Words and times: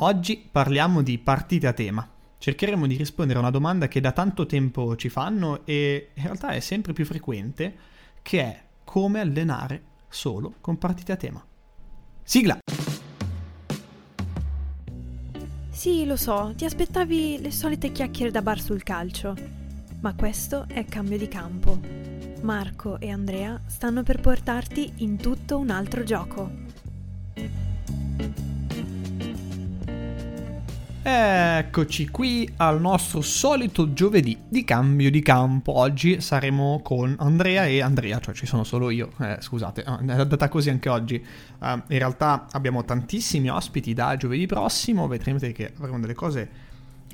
Oggi 0.00 0.48
parliamo 0.48 1.02
di 1.02 1.18
partite 1.18 1.66
a 1.66 1.72
tema. 1.72 2.08
Cercheremo 2.38 2.86
di 2.86 2.94
rispondere 2.94 3.38
a 3.38 3.42
una 3.42 3.50
domanda 3.50 3.88
che 3.88 4.00
da 4.00 4.12
tanto 4.12 4.46
tempo 4.46 4.94
ci 4.94 5.08
fanno 5.08 5.66
e 5.66 6.10
in 6.14 6.22
realtà 6.22 6.50
è 6.50 6.60
sempre 6.60 6.92
più 6.92 7.04
frequente, 7.04 7.74
che 8.22 8.40
è 8.40 8.62
come 8.84 9.18
allenare 9.18 9.82
solo 10.08 10.54
con 10.60 10.78
partite 10.78 11.10
a 11.10 11.16
tema. 11.16 11.44
Sigla! 12.22 12.58
Sì, 15.70 16.06
lo 16.06 16.16
so, 16.16 16.52
ti 16.56 16.64
aspettavi 16.64 17.40
le 17.40 17.50
solite 17.50 17.90
chiacchiere 17.90 18.30
da 18.30 18.40
bar 18.40 18.60
sul 18.60 18.84
calcio, 18.84 19.34
ma 19.98 20.14
questo 20.14 20.66
è 20.68 20.84
cambio 20.84 21.18
di 21.18 21.26
campo. 21.26 21.76
Marco 22.42 23.00
e 23.00 23.10
Andrea 23.10 23.60
stanno 23.66 24.04
per 24.04 24.20
portarti 24.20 24.92
in 24.98 25.16
tutto 25.16 25.58
un 25.58 25.70
altro 25.70 26.04
gioco. 26.04 26.66
Eccoci 31.00 32.08
qui 32.08 32.50
al 32.56 32.80
nostro 32.80 33.20
solito 33.20 33.92
giovedì 33.92 34.36
di 34.48 34.64
cambio 34.64 35.10
di 35.10 35.22
campo. 35.22 35.78
Oggi 35.78 36.20
saremo 36.20 36.80
con 36.82 37.14
Andrea 37.20 37.66
e 37.66 37.80
Andrea, 37.80 38.18
cioè 38.18 38.34
ci 38.34 38.46
sono 38.46 38.64
solo 38.64 38.90
io. 38.90 39.12
Eh, 39.20 39.36
scusate, 39.40 39.82
è 39.84 39.86
andata 39.86 40.48
così 40.48 40.70
anche 40.70 40.88
oggi. 40.88 41.24
Uh, 41.60 41.66
in 41.66 41.98
realtà 41.98 42.46
abbiamo 42.50 42.84
tantissimi 42.84 43.48
ospiti 43.48 43.94
da 43.94 44.16
giovedì 44.16 44.46
prossimo. 44.46 45.06
Vedrete 45.06 45.52
che 45.52 45.72
avremo 45.78 46.00
delle 46.00 46.14
cose 46.14 46.50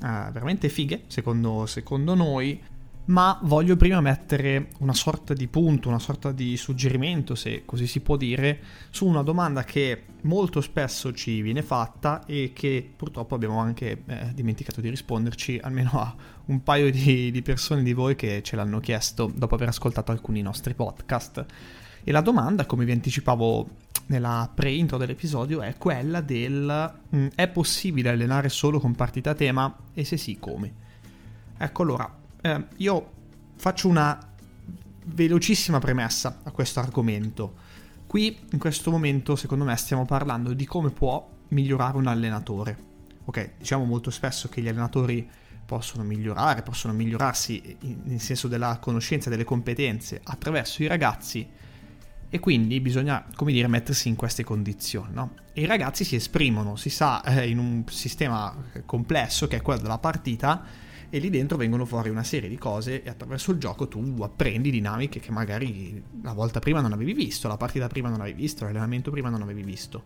uh, 0.01 0.31
veramente 0.31 0.67
fighe, 0.67 1.03
secondo, 1.07 1.65
secondo 1.67 2.15
noi 2.15 2.59
ma 3.05 3.39
voglio 3.43 3.75
prima 3.75 4.01
mettere 4.01 4.69
una 4.79 4.93
sorta 4.93 5.33
di 5.33 5.47
punto, 5.47 5.89
una 5.89 5.99
sorta 5.99 6.31
di 6.31 6.57
suggerimento, 6.57 7.35
se 7.35 7.63
così 7.63 7.85
si 7.85 7.99
può 7.99 8.17
dire, 8.17 8.59
su 8.89 9.05
una 9.05 9.21
domanda 9.21 9.63
che 9.63 10.03
molto 10.21 10.59
spesso 10.61 11.13
ci 11.13 11.41
viene 11.41 11.61
fatta 11.61 12.25
e 12.25 12.51
che 12.53 12.87
purtroppo 12.95 13.35
abbiamo 13.35 13.59
anche 13.59 14.03
eh, 14.05 14.31
dimenticato 14.33 14.81
di 14.81 14.89
risponderci, 14.89 15.59
almeno 15.61 15.91
a 15.93 16.15
un 16.45 16.63
paio 16.63 16.89
di, 16.89 17.29
di 17.29 17.41
persone 17.43 17.83
di 17.83 17.93
voi 17.93 18.15
che 18.15 18.41
ce 18.41 18.55
l'hanno 18.55 18.79
chiesto 18.79 19.31
dopo 19.33 19.53
aver 19.55 19.67
ascoltato 19.67 20.11
alcuni 20.11 20.41
nostri 20.41 20.73
podcast. 20.73 21.45
E 22.03 22.11
la 22.11 22.21
domanda, 22.21 22.65
come 22.65 22.85
vi 22.85 22.91
anticipavo 22.91 23.69
nella 24.07 24.49
pre-intro 24.53 24.97
dell'episodio, 24.97 25.61
è 25.61 25.75
quella 25.77 26.21
del 26.21 26.93
mm, 27.15 27.27
è 27.35 27.47
possibile 27.47 28.09
allenare 28.09 28.49
solo 28.49 28.79
con 28.79 28.95
partita 28.95 29.31
a 29.31 29.35
tema 29.35 29.75
e 29.93 30.03
se 30.03 30.17
sì 30.17 30.37
come? 30.39 30.83
Ecco 31.57 31.83
allora, 31.83 32.23
eh, 32.45 32.63
io 32.77 33.11
faccio 33.55 33.87
una 33.87 34.19
velocissima 35.05 35.79
premessa 35.79 36.41
a 36.43 36.51
questo 36.51 36.79
argomento. 36.79 37.55
Qui, 38.05 38.37
in 38.51 38.59
questo 38.59 38.91
momento, 38.91 39.35
secondo 39.35 39.65
me, 39.65 39.75
stiamo 39.77 40.05
parlando 40.05 40.53
di 40.53 40.65
come 40.65 40.91
può 40.91 41.27
migliorare 41.49 41.97
un 41.97 42.05
allenatore. 42.05 42.77
Ok, 43.25 43.53
diciamo 43.57 43.83
molto 43.83 44.11
spesso 44.11 44.47
che 44.47 44.61
gli 44.61 44.67
allenatori 44.67 45.27
possono 45.65 46.03
migliorare, 46.03 46.61
possono 46.61 46.93
migliorarsi 46.93 47.77
nel 48.03 48.21
senso 48.21 48.47
della 48.47 48.77
conoscenza, 48.79 49.31
delle 49.31 49.43
competenze 49.43 50.21
attraverso 50.23 50.83
i 50.83 50.87
ragazzi 50.87 51.47
e 52.29 52.39
quindi 52.39 52.79
bisogna, 52.79 53.25
come 53.35 53.51
dire, 53.51 53.67
mettersi 53.67 54.07
in 54.07 54.15
queste 54.15 54.43
condizioni, 54.43 55.11
no? 55.13 55.33
E 55.53 55.61
i 55.61 55.65
ragazzi 55.65 56.03
si 56.03 56.15
esprimono, 56.15 56.75
si 56.75 56.91
sa, 56.91 57.23
eh, 57.23 57.49
in 57.49 57.57
un 57.57 57.83
sistema 57.89 58.55
complesso 58.85 59.47
che 59.47 59.55
è 59.55 59.61
quello 59.63 59.81
della 59.81 59.97
partita, 59.97 60.63
e 61.15 61.19
lì 61.19 61.29
dentro 61.29 61.55
vengono 61.55 61.85
fuori 61.85 62.09
una 62.09 62.25
serie 62.25 62.49
di 62.49 62.57
cose 62.57 63.01
e 63.01 63.07
attraverso 63.07 63.51
il 63.51 63.57
gioco 63.57 63.87
tu 63.87 64.17
apprendi 64.19 64.69
dinamiche 64.69 65.21
che 65.21 65.31
magari 65.31 66.03
la 66.21 66.33
volta 66.33 66.59
prima 66.59 66.81
non 66.81 66.91
avevi 66.91 67.13
visto, 67.13 67.47
la 67.47 67.55
partita 67.55 67.87
prima 67.87 68.09
non 68.09 68.19
avevi 68.19 68.41
visto, 68.41 68.65
l'allenamento 68.65 69.11
prima 69.11 69.29
non 69.29 69.41
avevi 69.41 69.63
visto. 69.63 70.03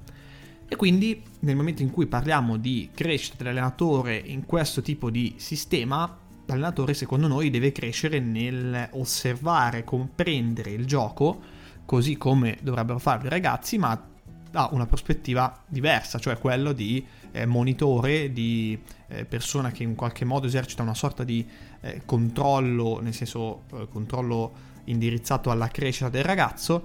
E 0.67 0.75
quindi 0.75 1.19
nel 1.39 1.55
momento 1.55 1.81
in 1.81 1.89
cui 1.89 2.05
parliamo 2.05 2.57
di 2.57 2.91
crescita 2.93 3.37
dell'allenatore 3.37 4.17
in 4.17 4.45
questo 4.45 4.83
tipo 4.83 5.09
di 5.09 5.33
sistema, 5.37 6.15
l'allenatore 6.45 6.93
secondo 6.93 7.25
noi 7.25 7.49
deve 7.49 7.71
crescere 7.71 8.19
nel 8.19 8.89
osservare, 8.91 9.83
comprendere 9.83 10.69
il 10.69 10.85
gioco, 10.85 11.41
così 11.85 12.17
come 12.17 12.59
dovrebbero 12.61 12.99
farlo 12.99 13.25
i 13.25 13.31
ragazzi, 13.31 13.79
ma 13.79 14.08
ha 14.51 14.69
una 14.71 14.85
prospettiva 14.85 15.63
diversa, 15.67 16.19
cioè 16.19 16.37
quello 16.37 16.71
di 16.71 17.05
eh, 17.31 17.45
monitore, 17.45 18.31
di 18.31 18.79
eh, 19.07 19.25
persona 19.25 19.71
che 19.71 19.83
in 19.83 19.95
qualche 19.95 20.25
modo 20.25 20.47
esercita 20.47 20.81
una 20.81 20.93
sorta 20.93 21.23
di 21.23 21.47
eh, 21.81 22.01
controllo, 22.05 22.99
nel 23.01 23.13
senso 23.13 23.63
eh, 23.73 23.87
controllo 23.89 24.67
indirizzato 24.85 25.51
alla 25.51 25.67
crescita 25.67 26.09
del 26.09 26.23
ragazzo. 26.23 26.83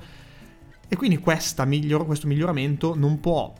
E 0.87 0.97
quindi 0.97 1.21
miglior- 1.67 2.07
questo 2.07 2.27
miglioramento 2.27 2.95
non 2.95 3.19
può 3.21 3.53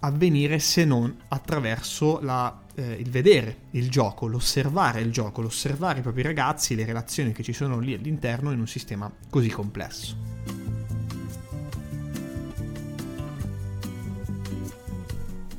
avvenire 0.00 0.58
se 0.58 0.84
non 0.84 1.14
attraverso 1.28 2.20
la, 2.20 2.60
eh, 2.74 2.92
il 2.92 3.10
vedere 3.10 3.56
il 3.70 3.90
gioco, 3.90 4.26
l'osservare 4.26 5.00
il 5.00 5.12
gioco, 5.12 5.42
l'osservare 5.42 6.00
i 6.00 6.02
propri 6.02 6.22
ragazzi, 6.22 6.74
le 6.74 6.84
relazioni 6.84 7.32
che 7.32 7.42
ci 7.42 7.52
sono 7.52 7.78
lì 7.78 7.94
all'interno 7.94 8.52
in 8.52 8.60
un 8.60 8.66
sistema 8.66 9.10
così 9.28 9.48
complesso. 9.48 10.61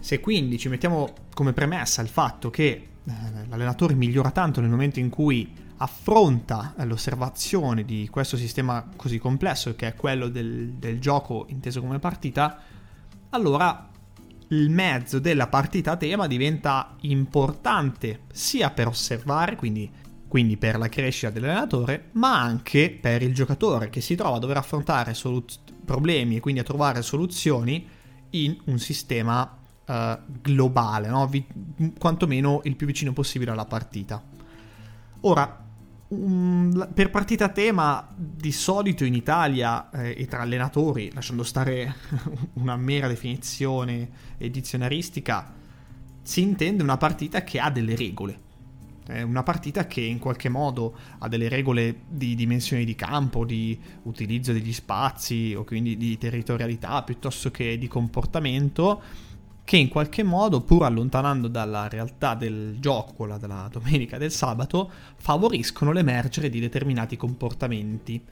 Se 0.04 0.20
quindi 0.20 0.58
ci 0.58 0.68
mettiamo 0.68 1.14
come 1.34 1.54
premessa 1.54 2.02
il 2.02 2.10
fatto 2.10 2.50
che 2.50 2.66
eh, 2.68 3.12
l'allenatore 3.48 3.94
migliora 3.94 4.32
tanto 4.32 4.60
nel 4.60 4.70
momento 4.70 5.00
in 5.00 5.08
cui 5.08 5.50
affronta 5.78 6.76
eh, 6.78 6.84
l'osservazione 6.84 7.86
di 7.86 8.10
questo 8.12 8.36
sistema 8.36 8.86
così 8.98 9.18
complesso 9.18 9.76
che 9.76 9.88
è 9.88 9.96
quello 9.96 10.28
del, 10.28 10.72
del 10.72 11.00
gioco 11.00 11.46
inteso 11.48 11.80
come 11.80 12.00
partita, 12.00 12.60
allora 13.30 13.88
il 14.50 14.70
mezzo 14.70 15.20
della 15.20 15.48
partita 15.48 15.96
tema 15.96 16.28
diventa 16.28 16.98
importante 17.04 18.24
sia 18.34 18.72
per 18.72 18.88
osservare, 18.88 19.56
quindi, 19.56 19.90
quindi, 20.28 20.58
per 20.58 20.78
la 20.78 20.90
crescita 20.90 21.30
dell'allenatore, 21.30 22.10
ma 22.16 22.42
anche 22.42 22.90
per 22.92 23.22
il 23.22 23.34
giocatore 23.34 23.90
che 23.90 24.02
si 24.02 24.16
trova 24.16 24.36
a 24.36 24.40
dover 24.40 24.58
affrontare 24.58 25.14
soluz- 25.14 25.62
problemi 25.86 26.36
e 26.36 26.40
quindi 26.42 26.60
a 26.60 26.66
trovare 26.66 27.02
soluzioni 27.02 27.88
in 28.32 28.58
un 28.66 28.80
sistema 28.80 29.62
uh, 29.86 30.18
globale, 30.42 31.08
no? 31.08 31.28
Vi- 31.28 31.46
quantomeno 31.98 32.62
il 32.64 32.76
più 32.76 32.88
vicino 32.88 33.14
possibile 33.14 33.52
alla 33.52 33.66
partita. 33.66 34.22
Ora, 35.22 35.66
um, 36.10 36.90
per 36.94 37.10
partita 37.10 37.46
a 37.46 37.50
tema, 37.50 38.08
di 38.16 38.52
solito 38.52 39.06
in 39.06 39.14
Italia 39.14 39.90
eh, 39.90 40.16
e 40.18 40.26
tra 40.28 40.42
allenatori, 40.42 41.12
lasciando 41.14 41.44
stare 41.44 41.96
una 42.54 42.76
mera 42.76 43.08
definizione 43.08 44.10
dizionaristica, 44.38 45.54
si 46.22 46.42
intende 46.42 46.84
una 46.84 46.98
partita 46.98 47.44
che 47.44 47.60
ha 47.60 47.70
delle 47.70 47.96
regole. 47.96 48.52
È 49.06 49.22
una 49.22 49.44
partita 49.44 49.86
che 49.86 50.00
in 50.00 50.18
qualche 50.18 50.48
modo 50.48 50.96
ha 51.20 51.28
delle 51.28 51.50
regole 51.50 52.04
di 52.08 52.36
dimensione 52.36 52.86
di 52.86 52.96
campo, 52.96 53.44
di 53.44 53.78
utilizzo 54.04 54.54
degli 54.54 54.72
spazi 54.72 55.54
o 55.58 55.66
quindi 55.66 55.98
di 55.98 56.18
territorialità 56.18 57.04
piuttosto 57.04 57.52
che 57.52 57.78
di 57.78 57.90
comportamento 57.90 59.02
che 59.64 59.78
in 59.78 59.88
qualche 59.88 60.24
modo, 60.24 60.62
pur 60.62 60.84
allontanando 60.84 61.48
dalla 61.48 61.88
realtà 61.88 62.36
del 62.36 62.78
gioco, 62.80 63.14
quella 63.14 63.38
della 63.38 63.70
domenica 63.72 64.18
e 64.18 64.20
del 64.20 64.32
sabato, 64.32 64.92
favoriscono 65.16 65.92
l'emergere 65.92 66.50
di 66.50 66.60
determinati 66.60 67.16
comportamenti. 67.16 68.24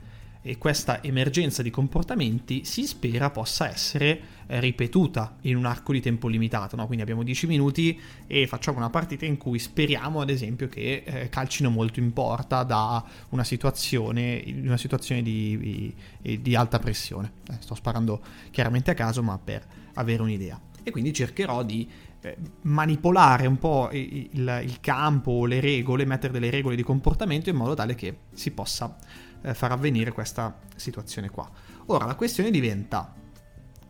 E 0.43 0.57
questa 0.57 1.03
emergenza 1.03 1.61
di 1.61 1.69
comportamenti 1.69 2.65
si 2.65 2.87
spera 2.87 3.29
possa 3.29 3.69
essere 3.69 4.21
eh, 4.47 4.59
ripetuta 4.59 5.37
in 5.41 5.55
un 5.55 5.65
arco 5.65 5.93
di 5.93 6.01
tempo 6.01 6.27
limitato. 6.27 6.75
No? 6.75 6.85
Quindi 6.87 7.03
abbiamo 7.03 7.21
10 7.21 7.45
minuti 7.45 7.97
e 8.25 8.47
facciamo 8.47 8.79
una 8.79 8.89
partita 8.89 9.23
in 9.23 9.37
cui 9.37 9.59
speriamo, 9.59 10.19
ad 10.19 10.31
esempio, 10.31 10.67
che 10.67 11.03
eh, 11.05 11.29
calcino 11.29 11.69
molto 11.69 11.99
in 11.99 12.11
porta 12.11 12.63
da 12.63 13.05
una 13.29 13.43
situazione, 13.43 14.43
una 14.63 14.77
situazione 14.77 15.21
di, 15.21 15.93
di, 16.19 16.55
alta 16.55 16.79
pressione. 16.79 17.33
Eh, 17.47 17.57
sto 17.59 17.75
sparando 17.75 18.19
chiaramente 18.49 18.89
a 18.89 18.95
caso, 18.95 19.21
ma 19.21 19.37
per 19.37 19.63
avere 19.93 20.23
un'idea 20.23 20.59
e 20.83 20.91
quindi 20.91 21.13
cercherò 21.13 21.63
di 21.63 21.89
eh, 22.21 22.37
manipolare 22.61 23.47
un 23.47 23.57
po' 23.57 23.89
il, 23.91 24.29
il, 24.31 24.77
campo, 24.79 25.45
le 25.45 25.59
regole, 25.59 26.05
mettere 26.05 26.33
delle 26.33 26.49
regole 26.49 26.75
di 26.75 26.83
comportamento 26.83 27.49
in 27.49 27.55
modo 27.55 27.73
tale 27.73 27.95
che 27.95 28.17
si 28.33 28.51
possa 28.51 28.95
eh, 29.41 29.53
far 29.53 29.71
avvenire 29.71 30.11
questa 30.11 30.59
situazione 30.75 31.29
qua. 31.29 31.49
Ora 31.87 32.05
la 32.05 32.15
questione 32.15 32.51
diventa 32.51 33.13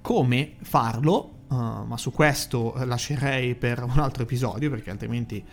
come 0.02 0.54
farlo, 0.62 1.44
uh, 1.50 1.56
ma 1.86 1.98
su 1.98 2.12
questo 2.12 2.74
lascerei 2.86 3.56
per 3.56 3.84
un 3.84 4.00
altro 4.00 4.24
episodio 4.24 4.70
perché 4.70 4.90
altrimenti 4.90 5.44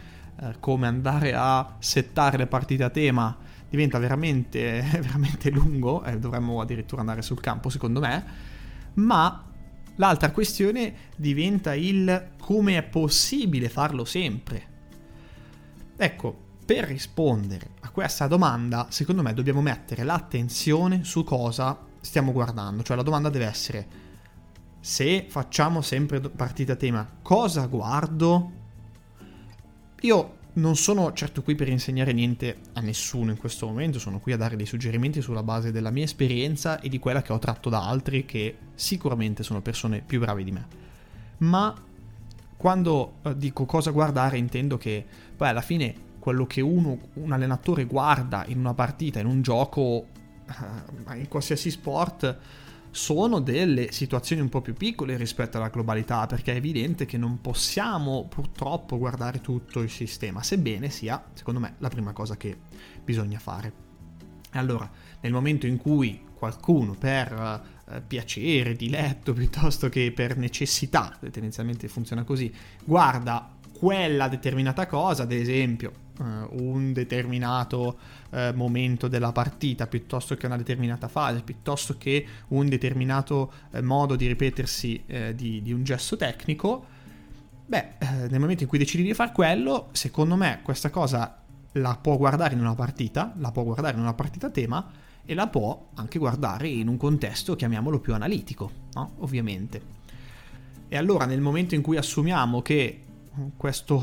uh, 0.41 0.55
come 0.59 0.87
andare 0.87 1.35
a 1.35 1.77
settare 1.79 2.39
le 2.39 2.47
partite 2.47 2.85
a 2.85 2.91
tema 2.91 3.37
diventa 3.69 3.99
veramente, 3.99 4.83
veramente 5.01 5.51
lungo, 5.51 6.03
eh, 6.05 6.19
dovremmo 6.19 6.61
addirittura 6.61 7.01
andare 7.01 7.23
sul 7.23 7.41
campo 7.41 7.69
secondo 7.69 8.01
me, 8.01 8.25
ma 8.95 9.48
L'altra 9.99 10.31
questione 10.31 10.95
diventa 11.17 11.75
il 11.75 12.31
come 12.41 12.77
è 12.77 12.83
possibile 12.83 13.69
farlo 13.69 14.05
sempre. 14.05 14.67
Ecco, 15.97 16.47
per 16.65 16.85
rispondere 16.85 17.71
a 17.81 17.91
questa 17.91 18.27
domanda, 18.27 18.87
secondo 18.91 19.23
me 19.23 19.35
dobbiamo 19.35 19.61
mettere 19.61 20.05
l'attenzione 20.05 21.03
su 21.05 21.25
cosa 21.25 21.87
stiamo 22.01 22.33
guardando, 22.33 22.83
cioè 22.83 22.97
la 22.97 23.03
domanda 23.03 23.29
deve 23.29 23.47
essere 23.47 23.87
se 24.81 25.27
facciamo 25.29 25.83
sempre 25.83 26.21
partita 26.21 26.77
tema, 26.77 27.07
cosa 27.21 27.67
guardo? 27.67 28.53
Io 30.03 30.38
non 30.59 30.77
sono 30.77 31.13
certo 31.13 31.43
qui 31.43 31.55
per 31.55 31.69
insegnare 31.69 32.13
niente 32.13 32.57
a 32.75 32.81
nessuno 32.81 33.31
in 33.31 33.37
questo 33.37 33.67
momento, 33.67 33.99
sono 33.99 34.19
qui 34.19 34.33
a 34.33 34.37
dare 34.37 34.57
dei 34.57 34.67
suggerimenti 34.67 35.23
sulla 35.23 35.43
base 35.43 35.71
della 35.71 35.91
mia 35.91 36.05
esperienza 36.05 36.81
e 36.81 36.89
di 36.89 36.99
quella 36.99 37.23
che 37.23 37.33
ho 37.33 37.39
tratto 37.39 37.71
da 37.71 37.87
altri 37.87 38.25
che 38.25 38.57
sicuramente 38.75 39.43
sono 39.43 39.63
persone 39.63 40.03
più 40.05 40.21
brave 40.21 40.45
di 40.45 40.53
me. 40.53 40.67
Ma 41.39 41.75
quando 42.57 43.15
eh, 43.23 43.37
dico 43.37 43.65
cosa 43.65 43.93
guardare 43.93 44.37
intendo 44.37 44.77
che 44.77 45.05
poi 45.37 45.49
alla 45.49 45.61
fine 45.61 46.07
quello 46.19 46.47
che 46.47 46.61
uno, 46.61 46.99
un 47.15 47.33
allenatore 47.33 47.85
guarda 47.85 48.45
in 48.49 48.59
una 48.59 48.75
partita, 48.75 49.21
in 49.21 49.27
un 49.27 49.41
gioco, 49.41 50.07
eh, 51.09 51.19
in 51.19 51.29
qualsiasi 51.29 51.71
sport, 51.71 52.39
sono 52.91 53.41
delle 53.41 53.93
situazioni 53.93 54.41
un 54.43 54.49
po' 54.49 54.61
più 54.61 54.75
piccole 54.75 55.17
rispetto 55.17 55.57
alla 55.57 55.69
globalità, 55.69 56.27
perché 56.27 56.53
è 56.53 56.57
evidente 56.57 57.07
che 57.07 57.17
non 57.17 57.41
possiamo 57.41 58.27
purtroppo 58.29 58.99
guardare 58.99 59.41
tutto 59.41 59.81
il 59.81 59.91
sistema, 59.91 60.43
sebbene 60.43 60.91
sia, 60.91 61.23
secondo 61.35 61.61
me, 61.61 61.75
la 61.79 61.89
prima 61.89 62.13
cosa 62.13 62.37
che 62.37 62.57
bisogna 63.05 63.39
fare. 63.39 63.87
Allora, 64.53 64.91
nel 65.21 65.33
momento 65.33 65.67
in 65.67 65.77
cui 65.77 66.23
qualcuno 66.35 66.95
per 66.95 67.63
eh, 67.91 68.01
piacere, 68.01 68.75
diletto, 68.75 69.33
piuttosto 69.35 69.89
che 69.89 70.13
per 70.13 70.37
necessità, 70.37 71.17
tendenzialmente 71.21 71.89
funziona 71.89 72.25
così, 72.25 72.53
guarda 72.85 73.57
quella 73.79 74.29
determinata 74.29 74.87
cosa, 74.87 75.23
ad 75.23 75.33
esempio 75.33 76.07
uh, 76.19 76.25
un 76.51 76.93
determinato 76.93 77.99
uh, 78.31 78.55
momento 78.55 79.09
della 79.09 79.33
partita, 79.33 79.87
piuttosto 79.87 80.37
che 80.37 80.47
una 80.47 80.57
determinata 80.57 81.09
fase, 81.09 81.43
piuttosto 81.43 81.97
che 81.99 82.27
un 82.49 82.69
determinato 82.69 83.53
uh, 83.71 83.81
modo 83.83 84.17
di 84.17 84.27
ripetersi 84.27 85.05
di, 85.35 85.63
di, 85.63 85.73
un 85.73 85.85
gesto 85.85 86.17
tecnico, 86.17 86.85
beh, 87.67 87.87
nel 88.29 88.41
momento 88.41 88.63
in 88.63 88.69
cui 88.69 88.79
decidi 88.79 89.03
di 89.03 89.15
fare 89.15 89.33
quello, 89.33 89.89
secondo 89.93 90.37
me 90.37 90.61
questa 90.63 90.91
cosa 90.91 91.43
la 91.73 91.99
può 92.01 92.17
guardare 92.17 92.55
in 92.55 92.61
una 92.61 92.75
partita, 92.75 93.33
la 93.37 93.51
può 93.51 93.63
guardare 93.63 93.95
in 93.97 94.03
una 94.03 94.15
partita 94.15 94.51
tema 94.51 94.91
e 95.25 95.35
la 95.35 95.47
può 95.47 95.89
anche 95.95 96.19
guardare 96.19 96.69
in 96.69 96.89
un 96.89 96.97
contesto, 96.97 97.55
chiamiamolo 97.55 98.01
più 98.01 98.15
analitico, 98.15 98.71
no? 98.95 99.13
ovviamente. 99.19 99.97
E 100.89 100.97
allora 100.97 101.27
nel 101.27 101.41
momento 101.41 101.75
in 101.75 101.83
cui 101.83 101.99
assumiamo 101.99 102.63
che 102.63 103.03
questa 103.57 103.95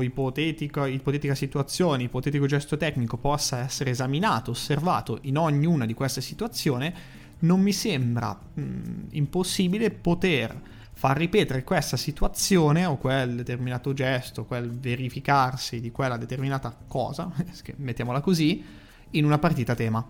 ipotetica 0.00 1.34
situazione, 1.34 2.04
ipotetico 2.04 2.46
gesto 2.46 2.76
tecnico 2.76 3.16
possa 3.16 3.58
essere 3.58 3.90
esaminato, 3.90 4.52
osservato 4.52 5.18
in 5.22 5.36
ognuna 5.36 5.86
di 5.86 5.94
queste 5.94 6.20
situazioni, 6.20 6.92
non 7.40 7.60
mi 7.60 7.72
sembra 7.72 8.32
mh, 8.32 8.62
impossibile 9.10 9.90
poter 9.90 10.60
far 10.98 11.16
ripetere 11.16 11.62
questa 11.62 11.96
situazione 11.96 12.84
o 12.84 12.96
quel 12.96 13.36
determinato 13.36 13.92
gesto, 13.92 14.44
quel 14.44 14.70
verificarsi 14.70 15.80
di 15.80 15.92
quella 15.92 16.16
determinata 16.16 16.76
cosa, 16.88 17.30
mettiamola 17.76 18.20
così, 18.20 18.64
in 19.10 19.24
una 19.24 19.38
partita 19.38 19.76
tema. 19.76 20.04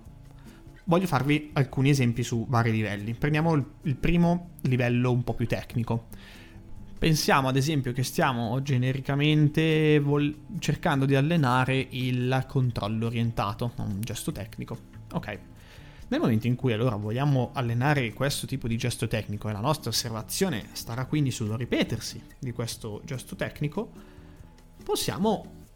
Voglio 0.85 1.07
farvi 1.07 1.51
alcuni 1.53 1.91
esempi 1.91 2.23
su 2.23 2.47
vari 2.49 2.71
livelli. 2.71 3.13
Prendiamo 3.13 3.53
il 3.83 3.97
primo 3.97 4.53
livello 4.63 5.13
un 5.13 5.23
po' 5.23 5.35
più 5.35 5.47
tecnico. 5.47 6.07
Pensiamo 6.99 7.47
ad 7.47 7.57
esempio 7.57 7.93
che 7.93 8.03
stiamo 8.03 8.61
genericamente 8.61 10.01
vol- 10.01 10.37
cercando 10.59 11.05
di 11.07 11.15
allenare 11.15 11.87
il 11.91 12.45
controllo 12.49 13.07
orientato, 13.07 13.73
un 13.77 14.01
gesto 14.01 14.33
tecnico. 14.33 14.77
Ok. 15.13 15.39
Nel 16.09 16.21
momento 16.21 16.49
in 16.49 16.57
cui 16.57 16.73
allora 16.73 16.97
vogliamo 16.97 17.51
allenare 17.53 18.13
questo 18.13 18.47
tipo 18.47 18.67
di 18.67 18.77
gesto 18.77 19.07
tecnico 19.07 19.49
e 19.49 19.53
la 19.53 19.61
nostra 19.61 19.91
osservazione 19.91 20.71
starà 20.73 21.05
quindi 21.05 21.31
sul 21.31 21.51
ripetersi 21.51 22.21
di 22.39 22.51
questo 22.51 23.01
gesto 23.05 23.37
tecnico, 23.37 23.93
possiamo 24.83 25.67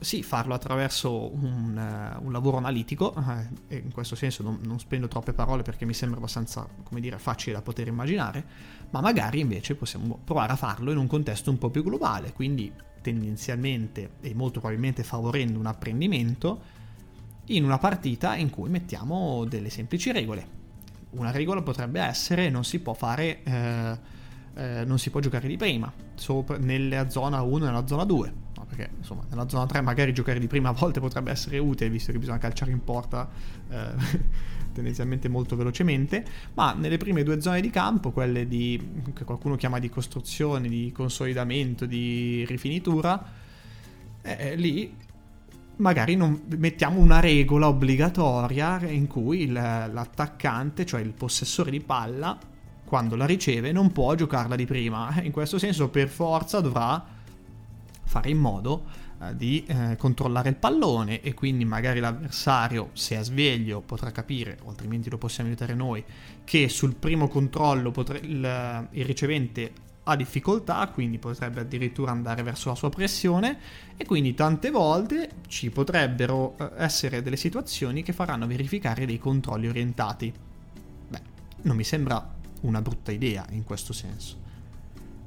sì, 0.00 0.22
farlo 0.22 0.54
attraverso 0.54 1.32
un, 1.34 1.76
uh, 1.76 2.24
un 2.24 2.32
lavoro 2.32 2.56
analitico, 2.56 3.12
uh, 3.14 3.30
e 3.68 3.76
in 3.76 3.92
questo 3.92 4.16
senso 4.16 4.42
non, 4.42 4.58
non, 4.62 4.78
spendo 4.80 5.08
troppe 5.08 5.32
parole 5.32 5.62
perché 5.62 5.84
mi 5.84 5.94
sembra 5.94 6.18
abbastanza, 6.18 6.66
come 6.82 7.00
dire, 7.00 7.18
facile 7.18 7.54
da 7.54 7.62
poter 7.62 7.88
immaginare, 7.88 8.44
ma 8.90 9.00
magari 9.00 9.40
invece 9.40 9.74
possiamo 9.74 10.18
provare 10.24 10.52
a 10.52 10.56
farlo 10.56 10.90
in 10.90 10.96
un 10.96 11.06
contesto 11.06 11.50
un 11.50 11.58
po' 11.58 11.70
più 11.70 11.82
globale, 11.84 12.32
quindi 12.32 12.72
tendenzialmente 13.02 14.12
e 14.20 14.34
molto 14.34 14.58
probabilmente 14.60 15.02
favorendo 15.04 15.58
un 15.58 15.66
apprendimento 15.66 16.78
in 17.46 17.64
una 17.64 17.78
partita 17.78 18.36
in 18.36 18.50
cui 18.50 18.68
mettiamo 18.68 19.44
delle 19.44 19.70
semplici 19.70 20.12
regole. 20.12 20.58
Una 21.10 21.30
regola 21.30 21.62
potrebbe 21.62 22.00
essere 22.00 22.48
non 22.48 22.64
si 22.64 22.80
può 22.80 22.94
fare... 22.94 23.40
Uh, 23.44 24.18
eh, 24.54 24.84
non 24.84 24.98
si 24.98 25.10
può 25.10 25.20
giocare 25.20 25.46
di 25.46 25.56
prima, 25.56 25.92
sopra, 26.14 26.58
nella 26.58 27.08
zona 27.08 27.40
1 27.40 27.64
e 27.64 27.66
nella 27.68 27.86
zona 27.86 28.04
2. 28.04 28.32
Perché 28.70 28.90
insomma, 28.98 29.24
nella 29.28 29.48
zona 29.48 29.66
3 29.66 29.80
magari 29.80 30.12
giocare 30.12 30.38
di 30.38 30.46
prima 30.46 30.68
a 30.68 30.72
volte 30.72 31.00
potrebbe 31.00 31.32
essere 31.32 31.58
utile, 31.58 31.90
visto 31.90 32.12
che 32.12 32.18
bisogna 32.18 32.38
calciare 32.38 32.70
in 32.70 32.84
porta 32.84 33.28
eh, 33.68 33.88
tendenzialmente 34.72 35.28
molto 35.28 35.56
velocemente. 35.56 36.24
Ma 36.54 36.72
nelle 36.72 36.96
prime 36.96 37.24
due 37.24 37.40
zone 37.40 37.60
di 37.60 37.70
campo, 37.70 38.12
quelle 38.12 38.46
di, 38.46 39.02
che 39.12 39.24
qualcuno 39.24 39.56
chiama 39.56 39.80
di 39.80 39.88
costruzione, 39.88 40.68
di 40.68 40.92
consolidamento, 40.92 41.84
di 41.84 42.44
rifinitura, 42.46 43.22
eh, 44.22 44.36
eh 44.38 44.54
lì 44.54 44.96
magari 45.76 46.14
non 46.14 46.42
mettiamo 46.58 47.00
una 47.00 47.18
regola 47.18 47.66
obbligatoria 47.66 48.80
in 48.86 49.08
cui 49.08 49.42
il, 49.42 49.52
l'attaccante, 49.52 50.86
cioè 50.86 51.00
il 51.00 51.12
possessore 51.12 51.72
di 51.72 51.80
palla, 51.80 52.38
quando 52.84 53.16
la 53.16 53.26
riceve 53.26 53.72
non 53.72 53.90
può 53.90 54.14
giocarla 54.14 54.54
di 54.54 54.66
prima. 54.66 55.20
In 55.22 55.32
questo 55.32 55.58
senso 55.58 55.88
per 55.88 56.08
forza 56.08 56.60
dovrà 56.60 57.18
fare 58.10 58.28
in 58.28 58.38
modo 58.38 58.86
eh, 59.22 59.36
di 59.36 59.64
eh, 59.66 59.94
controllare 59.96 60.48
il 60.48 60.56
pallone 60.56 61.20
e 61.20 61.32
quindi 61.32 61.64
magari 61.64 62.00
l'avversario, 62.00 62.90
se 62.92 63.16
è 63.16 63.22
sveglio, 63.22 63.80
potrà 63.80 64.10
capire, 64.10 64.58
o 64.64 64.70
altrimenti 64.70 65.08
lo 65.08 65.16
possiamo 65.16 65.48
aiutare 65.48 65.74
noi, 65.74 66.02
che 66.42 66.68
sul 66.68 66.96
primo 66.96 67.28
controllo 67.28 67.92
potre- 67.92 68.18
il, 68.18 68.88
il 68.90 69.04
ricevente 69.04 69.72
ha 70.02 70.16
difficoltà, 70.16 70.88
quindi 70.88 71.18
potrebbe 71.18 71.60
addirittura 71.60 72.10
andare 72.10 72.42
verso 72.42 72.70
la 72.70 72.74
sua 72.74 72.88
pressione 72.88 73.58
e 73.96 74.04
quindi 74.04 74.34
tante 74.34 74.70
volte 74.70 75.30
ci 75.46 75.70
potrebbero 75.70 76.56
eh, 76.58 76.70
essere 76.78 77.22
delle 77.22 77.36
situazioni 77.36 78.02
che 78.02 78.12
faranno 78.12 78.48
verificare 78.48 79.06
dei 79.06 79.18
controlli 79.18 79.68
orientati. 79.68 80.32
Beh, 81.08 81.20
non 81.62 81.76
mi 81.76 81.84
sembra 81.84 82.38
una 82.62 82.82
brutta 82.82 83.12
idea 83.12 83.46
in 83.50 83.62
questo 83.62 83.92
senso. 83.92 84.48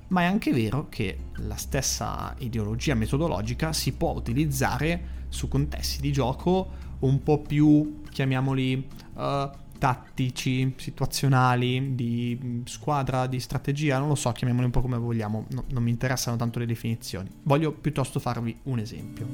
Ma 0.08 0.22
è 0.22 0.26
anche 0.26 0.52
vero 0.52 0.88
che 0.90 1.18
la 1.38 1.56
stessa 1.56 2.36
ideologia 2.40 2.94
metodologica 2.94 3.74
si 3.74 3.94
può 3.94 4.12
utilizzare 4.12 5.22
su 5.30 5.48
contesti 5.48 6.02
di 6.02 6.12
gioco 6.12 6.82
un 7.00 7.22
po' 7.24 7.40
più, 7.40 8.02
chiamiamoli, 8.10 8.88
uh, 9.14 9.50
tattici, 9.78 10.74
situazionali, 10.78 11.96
di 11.96 12.64
squadra, 12.66 13.28
di 13.28 13.40
strategia, 13.42 13.98
non 13.98 14.08
lo 14.08 14.16
so, 14.16 14.32
chiamiamoli 14.32 14.66
un 14.68 14.72
po' 14.72 14.82
come 14.82 14.98
vogliamo, 14.98 15.46
no, 15.50 15.66
non 15.70 15.84
mi 15.84 15.90
interessano 15.90 16.38
tanto 16.38 16.60
le 16.60 16.66
definizioni. 16.66 17.30
Voglio 17.44 17.74
piuttosto 17.74 18.22
farvi 18.22 18.58
un 18.64 18.80
esempio. 18.80 19.28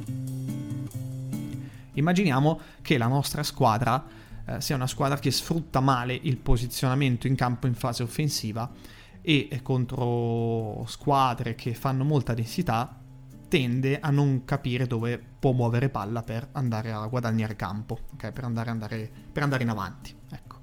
Immaginiamo 1.94 2.60
che 2.82 2.98
la 2.98 3.08
nostra 3.08 3.44
squadra 3.44 4.04
eh, 4.46 4.62
sia 4.62 4.76
una 4.76 4.88
squadra 4.88 5.20
che 5.20 5.30
sfrutta 5.30 5.82
male 5.82 6.18
il 6.20 6.38
posizionamento 6.38 7.28
in 7.28 7.36
campo 7.36 7.68
in 7.68 7.76
fase 7.76 8.02
offensiva 8.02 8.98
e 9.30 9.48
eh, 9.52 9.62
contro 9.62 10.84
squadre 10.88 11.54
che 11.54 11.76
fanno 11.76 12.04
molta 12.04 12.34
densità 12.34 13.00
tende 13.48 14.00
a 14.00 14.10
non 14.10 14.44
capire 14.44 14.88
dove 14.88 15.24
può 15.40 15.52
muovere 15.52 15.90
palla 15.90 16.24
per 16.24 16.50
andare 16.54 16.92
a 16.92 17.06
guadagnare 17.06 17.56
campo, 17.56 18.00
okay? 18.14 18.32
per, 18.32 18.44
andare, 18.44 18.72
andare, 18.72 19.12
per, 19.32 19.44
andare, 19.44 19.62
in 19.62 19.70
avanti. 19.70 20.16
Ecco. 20.32 20.58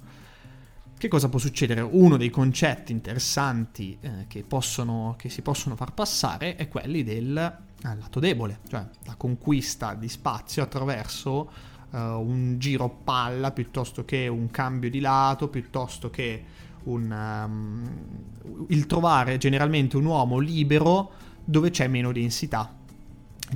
Che 0.99 1.09
cosa 1.09 1.29
può 1.29 1.39
succedere? 1.39 1.81
Uno 1.81 2.17
dei 2.17 2.31
concetti 2.31 2.91
interessanti 2.91 3.97
eh, 4.01 4.25
che, 4.27 4.43
possono, 4.43 5.15
che, 5.17 5.29
si 5.29 5.43
possono 5.43 5.77
far 5.77 5.93
passare 5.93 6.57
è 6.57 6.67
quelli 6.67 7.05
del 7.05 7.37
eh, 7.37 7.97
lato 7.97 8.19
debole, 8.19 8.59
cioè 8.67 8.85
la 9.05 9.15
conquista 9.15 9.95
di 9.95 10.09
spazio 10.09 10.65
attraverso 10.65 11.51
uh, 11.91 11.99
un 11.99 12.57
giro 12.59 12.89
palla 12.89 13.53
piuttosto 13.53 14.05
che 14.05 14.27
un 14.27 14.51
cambio 14.51 14.91
di 14.91 14.99
lato, 14.99 15.49
piuttosto 15.49 16.11
che 16.11 16.65
un, 16.87 17.11
um, 17.11 18.67
il 18.69 18.87
trovare 18.87 19.39
generalmente 19.39 19.97
un 19.97 20.05
uomo 20.05 20.39
libero 20.39 21.13
dove 21.45 21.71
c'è 21.71 21.87
meno 21.87 22.13
densità. 22.13 22.75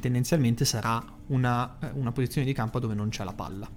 Tendenzialmente 0.00 0.64
sarà 0.64 1.04
una, 1.28 1.76
una 1.94 2.12
posizione 2.12 2.46
di 2.46 2.52
campo 2.52 2.78
dove 2.78 2.94
non 2.94 3.08
c'è 3.08 3.24
la 3.24 3.32
palla 3.32 3.68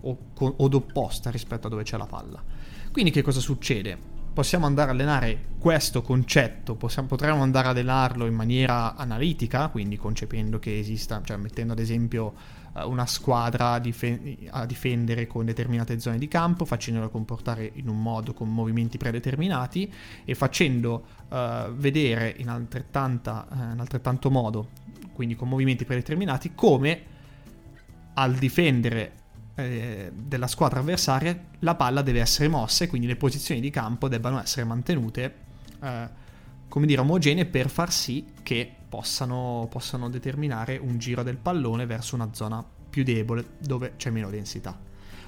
o, 0.00 0.18
o 0.38 0.68
d'opposta 0.68 1.30
rispetto 1.30 1.66
a 1.66 1.70
dove 1.70 1.82
c'è 1.82 1.96
la 1.96 2.06
palla. 2.06 2.42
Quindi 2.90 3.10
che 3.10 3.22
cosa 3.22 3.40
succede? 3.40 4.12
possiamo 4.32 4.66
andare 4.66 4.90
a 4.90 4.92
allenare 4.92 5.44
questo 5.58 6.02
concetto, 6.02 6.74
possiamo, 6.74 7.06
potremmo 7.06 7.42
andare 7.42 7.68
ad 7.68 7.76
allenarlo 7.76 8.26
in 8.26 8.34
maniera 8.34 8.96
analitica, 8.96 9.68
quindi 9.68 9.96
concependo 9.96 10.58
che 10.58 10.78
esista, 10.78 11.20
cioè 11.22 11.36
mettendo 11.36 11.74
ad 11.74 11.78
esempio 11.78 12.32
una 12.84 13.06
squadra 13.06 13.78
dif- 13.78 14.48
a 14.50 14.64
difendere 14.64 15.26
con 15.26 15.44
determinate 15.44 16.00
zone 16.00 16.18
di 16.18 16.28
campo, 16.28 16.64
facendola 16.64 17.08
comportare 17.08 17.70
in 17.74 17.88
un 17.88 18.00
modo 18.00 18.32
con 18.32 18.52
movimenti 18.52 18.96
predeterminati 18.96 19.92
e 20.24 20.34
facendo 20.34 21.04
uh, 21.28 21.70
vedere 21.72 22.34
in, 22.38 22.46
in 22.46 22.48
altrettanto 22.48 24.30
modo, 24.30 24.68
quindi 25.12 25.36
con 25.36 25.48
movimenti 25.48 25.84
predeterminati, 25.84 26.52
come 26.54 27.10
al 28.14 28.34
difendere 28.34 29.20
eh, 29.54 30.10
della 30.14 30.46
squadra 30.46 30.80
avversaria 30.80 31.38
la 31.60 31.74
palla 31.74 32.02
deve 32.02 32.20
essere 32.20 32.48
mossa 32.48 32.84
e 32.84 32.88
quindi 32.88 33.06
le 33.06 33.16
posizioni 33.16 33.60
di 33.60 33.70
campo 33.70 34.08
debbano 34.08 34.40
essere 34.40 34.64
mantenute 34.64 35.34
eh, 35.82 36.08
come 36.68 36.86
dire 36.86 37.02
omogenee 37.02 37.44
per 37.44 37.68
far 37.68 37.92
sì 37.92 38.24
che 38.42 38.76
possano, 38.92 39.68
possano 39.70 40.10
determinare 40.10 40.76
un 40.76 40.98
giro 40.98 41.22
del 41.22 41.38
pallone 41.38 41.86
verso 41.86 42.14
una 42.14 42.28
zona 42.34 42.62
più 42.90 43.04
debole 43.04 43.54
dove 43.58 43.94
c'è 43.96 44.10
meno 44.10 44.28
densità 44.28 44.78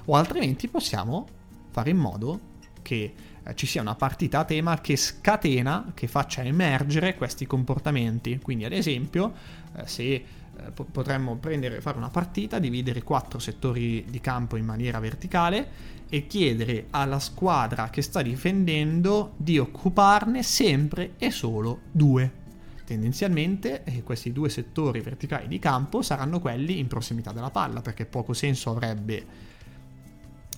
o 0.05 0.15
altrimenti 0.15 0.67
possiamo 0.67 1.27
fare 1.71 1.89
in 1.89 1.97
modo 1.97 2.39
che 2.83 3.13
eh, 3.43 3.55
ci 3.55 3.65
sia 3.65 3.81
una 3.81 3.95
partita 3.95 4.39
a 4.39 4.45
tema 4.45 4.79
che 4.81 4.95
scatena, 4.95 5.93
che 5.95 6.07
faccia 6.07 6.43
emergere 6.43 7.15
questi 7.15 7.47
comportamenti. 7.47 8.39
Quindi, 8.39 8.65
ad 8.65 8.71
esempio, 8.71 9.33
eh, 9.75 9.87
se 9.87 10.03
eh, 10.03 10.23
potremmo 10.91 11.37
prendere, 11.37 11.81
fare 11.81 11.97
una 11.97 12.09
partita, 12.09 12.59
dividere 12.59 13.01
quattro 13.01 13.39
settori 13.39 14.05
di 14.07 14.19
campo 14.19 14.57
in 14.57 14.65
maniera 14.65 14.99
verticale 14.99 15.93
e 16.07 16.27
chiedere 16.27 16.85
alla 16.91 17.19
squadra 17.19 17.89
che 17.89 18.03
sta 18.03 18.21
difendendo 18.21 19.33
di 19.37 19.57
occuparne 19.57 20.43
sempre 20.43 21.13
e 21.17 21.31
solo 21.31 21.79
due. 21.91 22.44
Tendenzialmente 22.85 23.83
eh, 23.83 24.03
questi 24.03 24.31
due 24.31 24.49
settori 24.49 25.01
verticali 25.01 25.47
di 25.47 25.59
campo 25.59 26.01
saranno 26.01 26.39
quelli 26.39 26.79
in 26.79 26.87
prossimità 26.87 27.31
della 27.31 27.51
palla, 27.51 27.81
perché 27.81 28.05
poco 28.05 28.33
senso 28.33 28.69
avrebbe, 28.69 29.25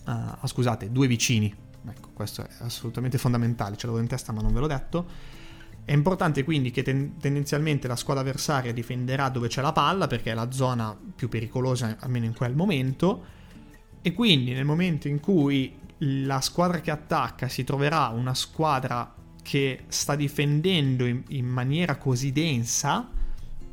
uh, 0.05 0.11
ah, 0.11 0.39
scusate, 0.43 0.91
due 0.91 1.07
vicini. 1.07 1.53
Ecco, 1.89 2.09
questo 2.13 2.43
è 2.43 2.49
assolutamente 2.59 3.17
fondamentale, 3.17 3.77
ce 3.77 3.85
l'avevo 3.87 4.03
in 4.03 4.09
testa 4.09 4.33
ma 4.33 4.41
non 4.41 4.53
ve 4.53 4.59
l'ho 4.59 4.67
detto 4.67 5.35
è 5.87 5.93
importante 5.93 6.43
quindi 6.43 6.69
che 6.69 6.83
ten- 6.83 7.15
tendenzialmente 7.17 7.87
la 7.87 7.95
squadra 7.95 8.21
avversaria 8.21 8.73
difenderà 8.73 9.29
dove 9.29 9.47
c'è 9.47 9.61
la 9.61 9.71
palla 9.71 10.05
perché 10.05 10.31
è 10.31 10.33
la 10.33 10.51
zona 10.51 10.93
più 11.15 11.29
pericolosa 11.29 11.95
almeno 12.01 12.25
in 12.25 12.33
quel 12.33 12.53
momento 12.53 13.23
e 14.01 14.11
quindi 14.11 14.51
nel 14.51 14.65
momento 14.65 15.07
in 15.07 15.21
cui 15.21 15.79
la 15.99 16.41
squadra 16.41 16.81
che 16.81 16.91
attacca 16.91 17.47
si 17.47 17.63
troverà 17.63 18.07
una 18.09 18.33
squadra 18.33 19.15
che 19.47 19.85
sta 19.87 20.17
difendendo 20.17 21.05
in, 21.05 21.23
in 21.29 21.45
maniera 21.45 21.95
così 21.95 22.33
densa 22.33 23.09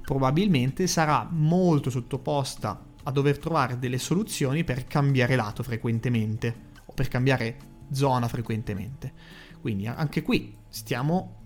probabilmente 0.03 0.87
sarà 0.87 1.27
molto 1.29 1.91
sottoposta 1.91 2.81
a 3.03 3.11
dover 3.11 3.39
trovare 3.39 3.81
delle 3.81 3.99
soluzioni 3.99 4.63
per 4.63 4.87
cambiare 4.87 5.35
lato 5.35 5.65
frequentemente 5.65 6.71
o 6.85 6.93
per 6.93 7.09
cambiare 7.09 7.57
zona 7.91 8.29
frequentemente. 8.29 9.13
Quindi 9.61 9.89
anche 9.89 10.23
qui 10.23 10.55
stiamo 10.69 11.41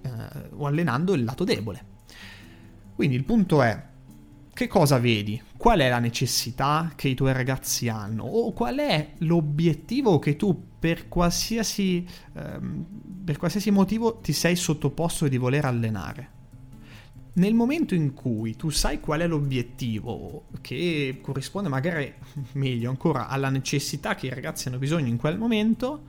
eh, 0.00 0.64
allenando 0.64 1.12
il 1.12 1.22
lato 1.22 1.44
debole. 1.44 1.84
Quindi 2.94 3.16
il 3.16 3.24
punto 3.24 3.60
è, 3.60 3.86
che 4.54 4.66
cosa 4.66 4.98
vedi? 4.98 5.38
Qual 5.58 5.80
è 5.80 5.90
la 5.90 5.98
necessità 5.98 6.90
che 6.96 7.08
i 7.08 7.14
tuoi 7.14 7.34
ragazzi 7.34 7.90
hanno? 7.90 8.24
O 8.24 8.54
qual 8.54 8.78
è 8.78 9.12
l'obiettivo 9.18 10.18
che 10.18 10.36
tu 10.36 10.72
per 10.84 11.08
qualsiasi, 11.08 12.06
ehm, 12.34 12.84
per 13.24 13.38
qualsiasi 13.38 13.70
motivo 13.70 14.18
ti 14.18 14.34
sei 14.34 14.54
sottoposto 14.54 15.28
di 15.28 15.38
voler 15.38 15.64
allenare? 15.64 16.28
Nel 17.36 17.54
momento 17.54 17.94
in 17.94 18.12
cui 18.12 18.54
tu 18.54 18.68
sai 18.68 19.00
qual 19.00 19.20
è 19.20 19.26
l'obiettivo, 19.26 20.44
che 20.60 21.20
corrisponde 21.22 21.70
magari 21.70 22.12
meglio 22.52 22.90
ancora 22.90 23.28
alla 23.28 23.48
necessità 23.48 24.14
che 24.14 24.26
i 24.26 24.28
ragazzi 24.28 24.68
hanno 24.68 24.76
bisogno 24.76 25.06
in 25.06 25.16
quel 25.16 25.38
momento, 25.38 26.02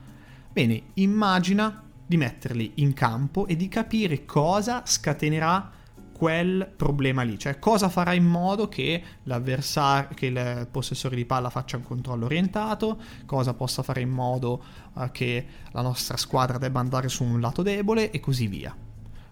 bene, 0.52 0.82
immagina 0.94 1.82
di 2.06 2.18
metterli 2.18 2.72
in 2.74 2.92
campo 2.92 3.46
e 3.46 3.56
di 3.56 3.68
capire 3.68 4.26
cosa 4.26 4.82
scatenerà 4.84 5.72
quel 6.16 6.72
problema 6.74 7.22
lì, 7.22 7.38
cioè 7.38 7.58
cosa 7.58 7.90
farà 7.90 8.14
in 8.14 8.24
modo 8.24 8.68
che, 8.68 9.02
l'avversario, 9.24 10.14
che 10.14 10.26
il 10.26 10.66
possessore 10.70 11.14
di 11.14 11.26
palla 11.26 11.50
faccia 11.50 11.76
un 11.76 11.82
controllo 11.82 12.24
orientato, 12.24 12.98
cosa 13.26 13.52
possa 13.52 13.82
fare 13.82 14.00
in 14.00 14.08
modo 14.08 14.62
uh, 14.94 15.10
che 15.10 15.46
la 15.72 15.82
nostra 15.82 16.16
squadra 16.16 16.56
debba 16.56 16.80
andare 16.80 17.10
su 17.10 17.22
un 17.22 17.38
lato 17.38 17.60
debole 17.60 18.10
e 18.10 18.20
così 18.20 18.46
via. 18.46 18.74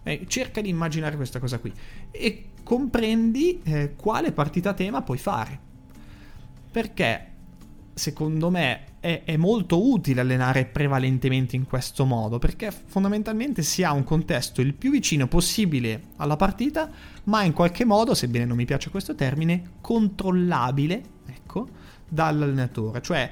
Eh, 0.03 0.25
cerca 0.27 0.61
di 0.61 0.69
immaginare 0.69 1.15
questa 1.15 1.39
cosa 1.39 1.57
qui 1.57 1.73
e 2.11 2.49
comprendi 2.61 3.63
eh, 3.63 3.95
quale 3.95 4.31
partita 4.31 4.75
tema 4.75 5.01
puoi 5.01 5.17
fare. 5.17 5.59
Perché 6.71 7.31
secondo 7.95 8.49
me 8.49 8.97
è, 8.99 9.21
è, 9.23 9.37
molto 9.37 9.89
utile 9.89 10.19
allenare 10.19 10.65
prevalentemente 10.65 11.55
in 11.55 11.65
questo 11.65 12.03
modo, 12.03 12.39
perché 12.39 12.69
fondamentalmente 12.71 13.63
si 13.63 13.83
ha 13.83 13.93
un 13.93 14.03
contesto 14.03 14.59
il 14.59 14.73
più 14.73 14.91
vicino 14.91 15.27
possibile 15.27 16.01
alla 16.17 16.35
partita, 16.35 16.91
ma 17.23 17.43
in 17.43 17.53
qualche 17.53 17.85
modo, 17.85 18.13
sebbene 18.13 18.43
non 18.43 18.57
mi 18.57 18.65
piace 18.65 18.89
questo 18.89 19.15
termine, 19.15 19.75
controllabile, 19.79 21.01
ecco, 21.25 21.67
dall'allenatore. 22.07 23.01
Cioè 23.01 23.31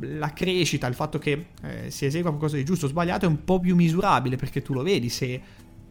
la 0.00 0.32
crescita, 0.32 0.88
il 0.88 0.94
fatto 0.94 1.18
che 1.18 1.46
eh, 1.62 1.90
si 1.90 2.04
esegua 2.04 2.30
qualcosa 2.30 2.56
di 2.56 2.64
giusto 2.64 2.86
o 2.86 2.88
sbagliato 2.88 3.26
è 3.26 3.28
un 3.28 3.44
po' 3.44 3.60
più 3.60 3.76
misurabile, 3.76 4.34
perché 4.34 4.60
tu 4.60 4.72
lo 4.72 4.82
vedi 4.82 5.08
se 5.08 5.40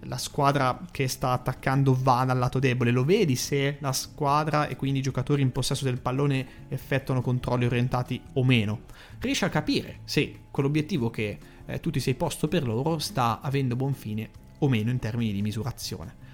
la 0.03 0.17
squadra 0.17 0.79
che 0.91 1.07
sta 1.07 1.31
attaccando 1.31 1.97
va 1.99 2.23
dal 2.25 2.37
lato 2.37 2.59
debole, 2.59 2.91
lo 2.91 3.03
vedi 3.03 3.35
se 3.35 3.77
la 3.79 3.91
squadra 3.91 4.67
e 4.67 4.75
quindi 4.75 4.99
i 4.99 5.01
giocatori 5.01 5.41
in 5.41 5.51
possesso 5.51 5.83
del 5.83 5.99
pallone 5.99 6.67
effettuano 6.69 7.21
controlli 7.21 7.65
orientati 7.65 8.21
o 8.33 8.43
meno. 8.43 8.81
Riesci 9.19 9.43
a 9.43 9.49
capire 9.49 9.99
se 10.05 10.41
quell'obiettivo 10.51 11.09
che 11.09 11.37
eh, 11.65 11.79
tu 11.79 11.89
ti 11.89 11.99
sei 11.99 12.15
posto 12.15 12.47
per 12.47 12.65
loro 12.65 12.99
sta 12.99 13.41
avendo 13.41 13.75
buon 13.75 13.93
fine 13.93 14.29
o 14.59 14.69
meno 14.69 14.89
in 14.89 14.99
termini 14.99 15.33
di 15.33 15.41
misurazione. 15.41 16.27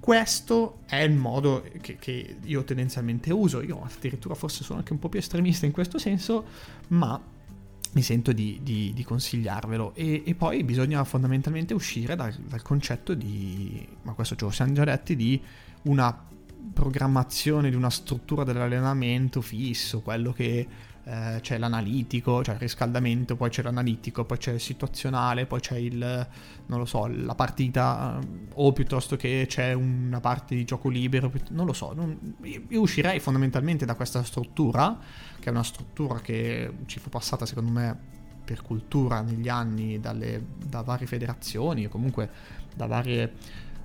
Questo 0.00 0.80
è 0.86 0.96
il 0.96 1.14
modo 1.14 1.64
che, 1.80 1.96
che 1.96 2.36
io 2.42 2.64
tendenzialmente 2.64 3.32
uso, 3.32 3.62
io 3.62 3.82
addirittura 3.82 4.34
forse 4.34 4.62
sono 4.62 4.80
anche 4.80 4.92
un 4.92 4.98
po' 4.98 5.08
più 5.08 5.18
estremista 5.18 5.64
in 5.64 5.72
questo 5.72 5.98
senso, 5.98 6.44
ma 6.88 7.18
mi 7.94 8.02
sento 8.02 8.32
di, 8.32 8.60
di, 8.62 8.92
di 8.94 9.04
consigliarvelo. 9.04 9.94
E, 9.94 10.22
e, 10.24 10.34
poi 10.34 10.62
bisogna 10.64 11.02
fondamentalmente 11.04 11.74
uscire 11.74 12.14
dal, 12.16 12.32
dal, 12.32 12.62
concetto 12.62 13.14
di, 13.14 13.86
ma 14.02 14.12
questo 14.12 14.36
ce 14.36 14.44
lo 14.44 14.50
siamo 14.50 14.72
già 14.72 14.84
detti, 14.84 15.16
di 15.16 15.40
una 15.82 16.26
programmazione, 16.72 17.70
di 17.70 17.76
una 17.76 17.90
struttura 17.90 18.44
dell'allenamento 18.44 19.40
fisso, 19.40 20.00
quello 20.00 20.32
che 20.32 20.66
eh, 21.04 21.38
c'è 21.42 21.58
l'analitico, 21.58 22.42
cioè 22.42 22.54
il 22.54 22.60
riscaldamento, 22.60 23.36
poi 23.36 23.50
c'è 23.50 23.62
l'analitico, 23.62 24.24
poi 24.24 24.38
c'è 24.38 24.52
il 24.52 24.60
situazionale, 24.60 25.44
poi 25.44 25.60
c'è 25.60 25.76
il, 25.76 26.26
non 26.66 26.78
lo 26.78 26.86
so, 26.86 27.06
la 27.06 27.34
partita, 27.34 28.18
eh, 28.18 28.26
o 28.54 28.72
piuttosto 28.72 29.16
che 29.16 29.44
c'è 29.46 29.74
una 29.74 30.20
parte 30.20 30.54
di 30.54 30.64
gioco 30.64 30.88
libero, 30.88 31.30
non 31.50 31.66
lo 31.66 31.74
so, 31.74 31.92
non, 31.92 32.36
io 32.42 32.80
uscirei 32.80 33.20
fondamentalmente 33.20 33.84
da 33.84 33.94
questa 33.94 34.22
struttura, 34.22 34.98
che 35.38 35.48
è 35.48 35.50
una 35.50 35.62
struttura 35.62 36.20
che 36.20 36.72
ci 36.86 36.98
fu 36.98 37.10
passata 37.10 37.44
secondo 37.44 37.70
me 37.70 38.12
per 38.44 38.62
cultura 38.62 39.20
negli 39.20 39.48
anni 39.48 40.00
dalle, 40.00 40.42
da 40.56 40.82
varie 40.82 41.06
federazioni 41.06 41.86
o 41.86 41.88
comunque 41.88 42.30
da 42.74 42.86
varie 42.86 43.32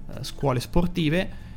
eh, 0.07 0.23
scuole 0.23 0.59
sportive 0.59 1.47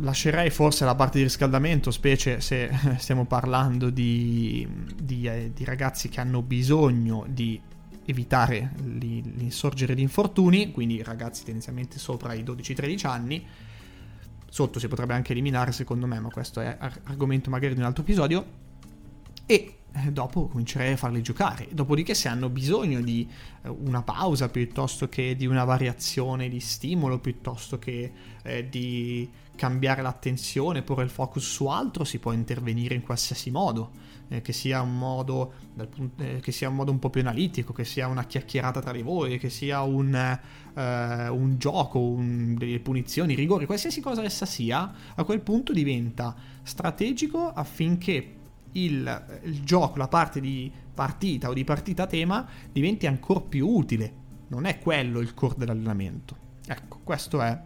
lascerei 0.00 0.50
forse 0.50 0.84
la 0.84 0.94
parte 0.94 1.18
di 1.18 1.24
riscaldamento, 1.24 1.90
specie 1.90 2.40
se 2.40 2.70
stiamo 2.98 3.24
parlando 3.24 3.90
di, 3.90 4.66
di, 5.00 5.26
eh, 5.26 5.50
di 5.54 5.64
ragazzi 5.64 6.08
che 6.08 6.20
hanno 6.20 6.42
bisogno 6.42 7.24
di 7.28 7.60
evitare 8.04 8.72
l'insorgere 8.82 9.94
di 9.94 10.02
infortuni, 10.02 10.72
quindi 10.72 11.02
ragazzi 11.02 11.44
tendenzialmente 11.44 11.98
sopra 11.98 12.34
i 12.34 12.42
12-13 12.42 13.06
anni. 13.06 13.46
Sotto 14.48 14.78
si 14.78 14.86
potrebbe 14.86 15.14
anche 15.14 15.32
eliminare 15.32 15.72
secondo 15.72 16.06
me, 16.06 16.20
ma 16.20 16.28
questo 16.28 16.60
è 16.60 16.76
argomento 17.04 17.48
magari 17.48 17.74
di 17.74 17.80
un 17.80 17.86
altro 17.86 18.02
episodio. 18.02 18.60
E 19.46 19.76
eh, 19.94 20.10
dopo 20.12 20.48
comincerei 20.48 20.92
a 20.92 20.96
farli 20.96 21.22
giocare. 21.22 21.68
Dopodiché, 21.70 22.14
se 22.14 22.28
hanno 22.28 22.48
bisogno 22.48 23.00
di 23.00 23.28
eh, 23.62 23.68
una 23.68 24.02
pausa 24.02 24.48
piuttosto 24.48 25.08
che 25.08 25.36
di 25.36 25.46
una 25.46 25.64
variazione 25.64 26.48
di 26.48 26.60
stimolo, 26.60 27.18
piuttosto 27.18 27.78
che 27.78 28.12
eh, 28.42 28.68
di 28.68 29.30
cambiare 29.56 30.02
l'attenzione, 30.02 30.82
porre 30.82 31.04
il 31.04 31.10
focus 31.10 31.44
su 31.44 31.66
altro, 31.66 32.04
si 32.04 32.18
può 32.18 32.32
intervenire 32.32 32.94
in 32.94 33.02
qualsiasi 33.02 33.50
modo. 33.50 34.10
Eh, 34.28 34.40
che, 34.40 34.52
sia 34.52 34.80
un 34.80 34.96
modo, 34.96 35.52
eh, 36.16 36.40
che 36.40 36.52
sia 36.52 36.70
un 36.70 36.76
modo 36.76 36.90
un 36.90 36.98
po' 36.98 37.10
più 37.10 37.20
analitico, 37.20 37.74
che 37.74 37.84
sia 37.84 38.06
una 38.06 38.24
chiacchierata 38.24 38.80
tra 38.80 38.92
di 38.92 39.02
voi, 39.02 39.38
che 39.38 39.50
sia 39.50 39.82
un, 39.82 40.14
eh, 40.14 41.28
un 41.28 41.58
gioco, 41.58 41.98
un, 41.98 42.54
delle 42.54 42.80
punizioni, 42.80 43.34
rigori, 43.34 43.66
qualsiasi 43.66 44.00
cosa 44.00 44.22
essa 44.24 44.46
sia, 44.46 44.90
a 45.14 45.24
quel 45.24 45.40
punto 45.40 45.74
diventa 45.74 46.34
strategico 46.62 47.52
affinché 47.52 48.36
il, 48.72 49.40
il 49.42 49.62
gioco, 49.64 49.98
la 49.98 50.08
parte 50.08 50.40
di 50.40 50.72
partita 50.94 51.48
o 51.48 51.52
di 51.52 51.64
partita 51.64 52.06
tema 52.06 52.46
diventi 52.70 53.06
ancora 53.06 53.40
più 53.40 53.68
utile. 53.68 54.20
Non 54.48 54.64
è 54.64 54.78
quello 54.78 55.20
il 55.20 55.34
core 55.34 55.56
dell'allenamento. 55.58 56.36
Ecco, 56.66 57.00
questo 57.02 57.40
è 57.42 57.60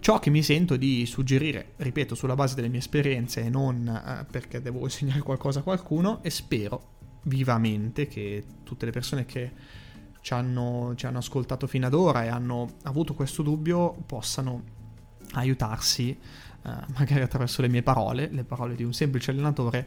Ciò 0.00 0.18
che 0.18 0.30
mi 0.30 0.42
sento 0.42 0.76
di 0.76 1.04
suggerire, 1.04 1.74
ripeto, 1.76 2.14
sulla 2.14 2.34
base 2.34 2.54
delle 2.54 2.68
mie 2.68 2.78
esperienze 2.78 3.44
e 3.44 3.50
non 3.50 3.86
eh, 3.86 4.24
perché 4.30 4.62
devo 4.62 4.80
insegnare 4.84 5.20
qualcosa 5.20 5.60
a 5.60 5.62
qualcuno, 5.62 6.22
e 6.22 6.30
spero 6.30 6.98
vivamente 7.24 8.06
che 8.06 8.42
tutte 8.64 8.86
le 8.86 8.92
persone 8.92 9.26
che 9.26 9.52
ci 10.22 10.32
hanno, 10.32 10.94
ci 10.96 11.04
hanno 11.04 11.18
ascoltato 11.18 11.66
fino 11.66 11.86
ad 11.86 11.92
ora 11.92 12.24
e 12.24 12.28
hanno 12.28 12.76
avuto 12.84 13.12
questo 13.12 13.42
dubbio 13.42 13.92
possano 14.06 14.62
aiutarsi, 15.32 16.10
eh, 16.10 16.18
magari 16.96 17.20
attraverso 17.20 17.60
le 17.60 17.68
mie 17.68 17.82
parole, 17.82 18.30
le 18.32 18.44
parole 18.44 18.74
di 18.76 18.84
un 18.84 18.94
semplice 18.94 19.32
allenatore, 19.32 19.86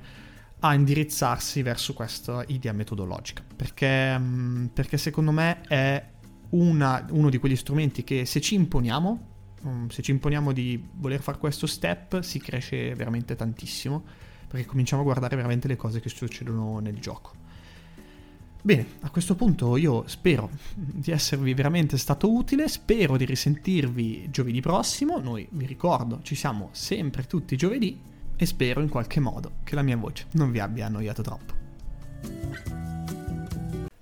a 0.60 0.76
indirizzarsi 0.76 1.64
verso 1.64 1.94
questa 1.94 2.44
idea 2.48 2.72
metodologica. 2.72 3.44
Perché, 3.56 4.16
mm, 4.16 4.66
perché 4.68 4.98
secondo 5.00 5.32
me 5.32 5.62
è 5.62 6.12
una, 6.52 7.04
uno 7.10 7.32
di 7.32 7.40
quegli 7.40 7.56
strumenti 7.56 8.04
che 8.04 8.26
se 8.26 8.40
ci 8.40 8.54
imponiamo 8.54 9.32
um, 9.64 9.88
se 9.90 10.02
ci 10.02 10.12
imponiamo 10.12 10.52
di 10.52 10.82
voler 10.94 11.22
fare 11.22 11.38
questo 11.38 11.68
step 11.68 12.22
si 12.22 12.40
cresce 12.40 12.96
veramente 12.96 13.36
tantissimo 13.36 14.04
perché 14.48 14.66
cominciamo 14.66 15.02
a 15.02 15.06
guardare 15.06 15.36
veramente 15.36 15.68
le 15.68 15.76
cose 15.76 16.00
che 16.00 16.10
succedono 16.10 16.78
nel 16.78 17.00
gioco. 17.00 17.42
Bene, 18.62 18.86
a 19.02 19.10
questo 19.10 19.36
punto 19.36 19.76
io 19.76 20.08
spero 20.08 20.50
di 20.74 21.12
esservi 21.12 21.54
veramente 21.54 21.98
stato 21.98 22.32
utile, 22.32 22.70
spero 22.70 23.18
di 23.18 23.26
risentirvi 23.26 24.30
giovedì 24.30 24.62
prossimo, 24.62 25.18
noi 25.18 25.46
vi 25.52 25.66
ricordo 25.66 26.22
ci 26.22 26.36
siamo 26.36 26.70
sempre 26.72 27.26
tutti 27.26 27.58
giovedì 27.58 28.00
e 28.36 28.46
spero 28.46 28.82
in 28.82 28.90
qualche 28.90 29.20
modo 29.20 29.54
che 29.64 29.76
la 29.76 29.82
mia 29.82 29.98
voce 29.98 30.28
non 30.34 30.52
vi 30.52 30.60
abbia 30.60 30.86
annoiato 30.86 31.22
troppo. 31.22 32.73